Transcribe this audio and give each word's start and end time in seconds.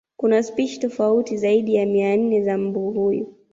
Kuna 0.17 0.43
spishi 0.43 0.79
tofauti 0.79 1.37
zaidi 1.37 1.75
ya 1.75 1.85
mia 1.85 2.17
nne 2.17 2.43
za 2.43 2.57
mbu 2.57 2.91
huyu 2.91 3.33